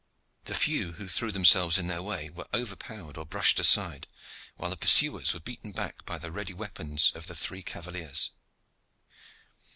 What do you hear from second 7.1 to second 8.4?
of the three cavaliers.